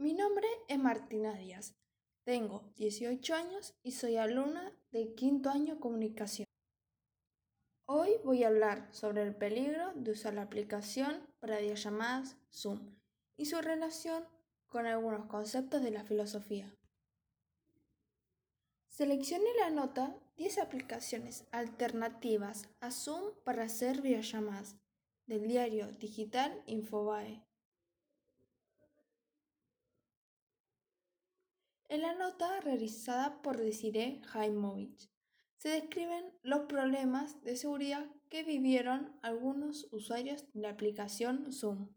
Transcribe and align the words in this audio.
Mi 0.00 0.14
nombre 0.14 0.46
es 0.68 0.78
Martina 0.78 1.34
Díaz. 1.34 1.74
Tengo 2.22 2.62
18 2.76 3.34
años 3.34 3.74
y 3.82 3.90
soy 3.90 4.16
alumna 4.16 4.72
de 4.92 5.12
quinto 5.16 5.50
año 5.50 5.80
comunicación. 5.80 6.46
Hoy 7.84 8.12
voy 8.22 8.44
a 8.44 8.46
hablar 8.46 8.86
sobre 8.92 9.24
el 9.24 9.34
peligro 9.34 9.92
de 9.96 10.12
usar 10.12 10.34
la 10.34 10.42
aplicación 10.42 11.26
para 11.40 11.58
videollamadas 11.58 12.36
Zoom 12.52 12.94
y 13.36 13.46
su 13.46 13.60
relación 13.60 14.24
con 14.68 14.86
algunos 14.86 15.26
conceptos 15.26 15.82
de 15.82 15.90
la 15.90 16.04
filosofía. 16.04 16.72
Seleccioné 18.86 19.52
la 19.58 19.70
nota 19.70 20.16
10 20.36 20.58
aplicaciones 20.58 21.48
alternativas 21.50 22.68
a 22.78 22.92
Zoom 22.92 23.32
para 23.42 23.64
hacer 23.64 24.00
videollamadas 24.00 24.76
del 25.26 25.48
diario 25.48 25.90
digital 25.90 26.62
Infobae. 26.66 27.47
En 31.88 32.02
la 32.02 32.14
nota 32.14 32.60
realizada 32.60 33.40
por 33.40 33.56
Desiree 33.56 34.20
Jaimovich 34.26 35.10
se 35.56 35.70
describen 35.70 36.32
los 36.42 36.66
problemas 36.66 37.42
de 37.42 37.56
seguridad 37.56 38.06
que 38.28 38.44
vivieron 38.44 39.18
algunos 39.22 39.88
usuarios 39.90 40.44
de 40.52 40.60
la 40.60 40.70
aplicación 40.70 41.50
Zoom. 41.50 41.88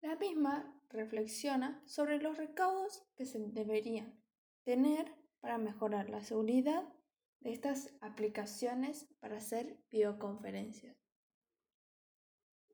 La 0.00 0.14
misma 0.14 0.80
reflexiona 0.90 1.82
sobre 1.86 2.20
los 2.20 2.38
recaudos 2.38 3.04
que 3.16 3.26
se 3.26 3.40
deberían 3.40 4.22
tener 4.62 5.12
para 5.40 5.58
mejorar 5.58 6.08
la 6.08 6.22
seguridad 6.22 6.88
de 7.40 7.52
estas 7.52 7.94
aplicaciones 8.00 9.08
para 9.18 9.38
hacer 9.38 9.82
videoconferencias. 9.90 10.96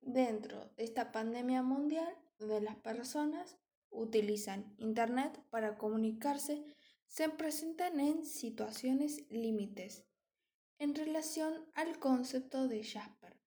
Dentro 0.02 0.66
de 0.76 0.84
esta 0.84 1.12
pandemia 1.12 1.62
mundial, 1.62 2.14
donde 2.38 2.60
las 2.60 2.76
personas 2.76 3.58
utilizan 3.92 4.74
Internet 4.78 5.40
para 5.50 5.78
comunicarse 5.78 6.64
se 7.06 7.28
presentan 7.28 8.00
en 8.00 8.24
situaciones 8.24 9.24
límites 9.30 10.04
en 10.78 10.94
relación 10.94 11.64
al 11.74 11.98
concepto 12.00 12.66
de 12.66 12.82
Jasper, 12.82 13.38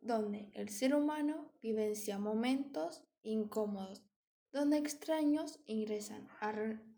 donde 0.00 0.50
el 0.54 0.68
ser 0.68 0.94
humano 0.94 1.52
vivencia 1.62 2.18
momentos 2.18 3.04
incómodos, 3.22 4.02
donde 4.50 4.78
extraños 4.78 5.60
ingresan 5.66 6.26
a, 6.40 6.48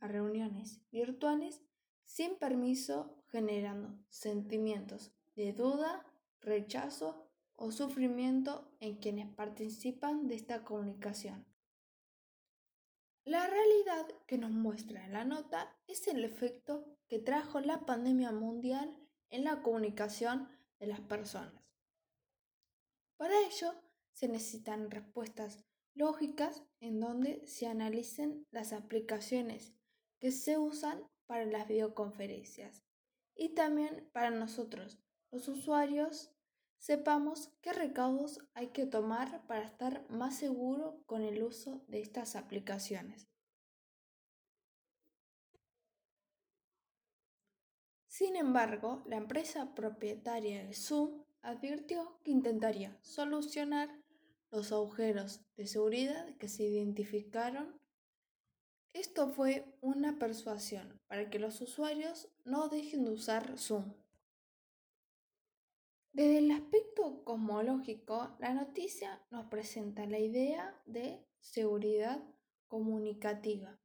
a 0.00 0.08
reuniones 0.08 0.80
virtuales 0.90 1.60
sin 2.04 2.36
permiso 2.36 3.22
generando 3.26 3.98
sentimientos 4.08 5.12
de 5.36 5.52
duda, 5.52 6.06
rechazo 6.40 7.28
o 7.56 7.72
sufrimiento 7.72 8.70
en 8.80 8.96
quienes 8.96 9.28
participan 9.34 10.28
de 10.28 10.36
esta 10.36 10.64
comunicación. 10.64 11.44
La 13.28 13.46
realidad 13.46 14.06
que 14.26 14.38
nos 14.38 14.52
muestra 14.52 15.06
la 15.08 15.22
nota 15.22 15.76
es 15.86 16.08
el 16.08 16.24
efecto 16.24 16.96
que 17.08 17.18
trajo 17.18 17.60
la 17.60 17.84
pandemia 17.84 18.32
mundial 18.32 18.96
en 19.28 19.44
la 19.44 19.60
comunicación 19.60 20.48
de 20.78 20.86
las 20.86 21.00
personas. 21.00 21.62
Para 23.18 23.38
ello 23.40 23.74
se 24.14 24.28
necesitan 24.28 24.90
respuestas 24.90 25.62
lógicas 25.92 26.62
en 26.80 27.00
donde 27.00 27.46
se 27.46 27.66
analicen 27.66 28.46
las 28.50 28.72
aplicaciones 28.72 29.74
que 30.18 30.32
se 30.32 30.56
usan 30.56 31.06
para 31.26 31.44
las 31.44 31.68
videoconferencias 31.68 32.82
y 33.36 33.50
también 33.50 34.08
para 34.14 34.30
nosotros, 34.30 35.02
los 35.30 35.48
usuarios, 35.48 36.34
sepamos 36.78 37.50
qué 37.60 37.72
recaudos 37.72 38.40
hay 38.54 38.68
que 38.68 38.86
tomar 38.86 39.46
para 39.46 39.64
estar 39.64 40.08
más 40.08 40.36
seguro 40.36 41.02
con 41.06 41.22
el 41.22 41.42
uso 41.42 41.84
de 41.88 42.00
estas 42.00 42.36
aplicaciones. 42.36 43.28
Sin 48.06 48.34
embargo, 48.34 49.04
la 49.06 49.16
empresa 49.16 49.74
propietaria 49.74 50.64
de 50.64 50.74
Zoom 50.74 51.22
advirtió 51.42 52.18
que 52.24 52.32
intentaría 52.32 52.98
solucionar 53.00 53.88
los 54.50 54.72
agujeros 54.72 55.40
de 55.56 55.66
seguridad 55.66 56.34
que 56.36 56.48
se 56.48 56.64
identificaron. 56.64 57.80
Esto 58.92 59.28
fue 59.28 59.72
una 59.80 60.18
persuasión 60.18 61.00
para 61.06 61.30
que 61.30 61.38
los 61.38 61.60
usuarios 61.60 62.28
no 62.44 62.68
dejen 62.68 63.04
de 63.04 63.10
usar 63.12 63.56
Zoom. 63.56 63.94
Desde 66.18 66.38
el 66.38 66.50
aspecto 66.50 67.22
cosmológico, 67.22 68.34
la 68.40 68.52
noticia 68.52 69.24
nos 69.30 69.46
presenta 69.46 70.04
la 70.04 70.18
idea 70.18 70.76
de 70.84 71.24
seguridad 71.38 72.20
comunicativa, 72.66 73.78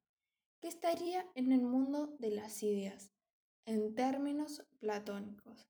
que 0.60 0.68
estaría 0.68 1.30
en 1.36 1.52
el 1.52 1.62
mundo 1.62 2.16
de 2.18 2.32
las 2.32 2.64
ideas, 2.64 3.12
en 3.68 3.94
términos 3.94 4.66
platónicos. 4.80 5.70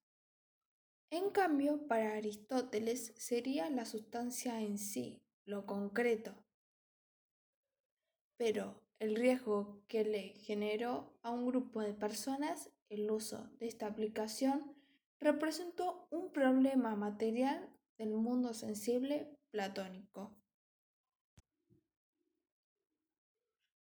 En 1.10 1.32
cambio, 1.32 1.86
para 1.86 2.14
Aristóteles 2.14 3.14
sería 3.18 3.70
la 3.70 3.84
sustancia 3.84 4.62
en 4.62 4.78
sí, 4.78 5.22
lo 5.44 5.66
concreto. 5.66 6.34
Pero 8.38 8.82
el 9.00 9.18
riesgo 9.18 9.84
que 9.90 10.06
le 10.06 10.30
generó 10.30 11.14
a 11.24 11.32
un 11.32 11.46
grupo 11.46 11.82
de 11.82 11.94
personas 11.94 12.72
el 12.88 13.12
uso 13.12 13.50
de 13.60 13.68
esta 13.68 13.88
aplicación 13.88 14.82
representó 15.24 16.08
un 16.12 16.32
problema 16.32 16.96
material 16.96 17.70
del 17.98 18.14
mundo 18.14 18.54
sensible 18.54 19.38
platónico. 19.52 20.36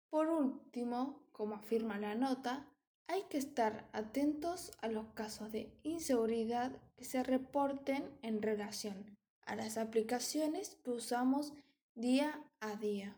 Por 0.10 0.30
último, 0.30 1.28
como 1.32 1.56
afirma 1.56 2.00
la 2.00 2.16
nota, 2.16 2.68
hay 3.08 3.24
que 3.30 3.38
estar 3.38 3.88
atentos 3.94 4.72
a 4.82 4.88
los 4.88 5.08
casos 5.14 5.52
de 5.52 5.72
inseguridad 5.84 6.72
que 6.96 7.06
se 7.06 7.24
reporten 7.24 8.18
en 8.22 8.42
relación 8.42 9.16
a 9.46 9.56
las 9.56 9.78
aplicaciones 9.78 10.76
que 10.84 10.92
usamos 10.92 11.54
día 11.96 12.44
a 12.60 12.76
día. 12.76 13.18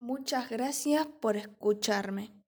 Muchas 0.00 0.50
gracias 0.50 1.06
por 1.06 1.36
escucharme. 1.36 2.41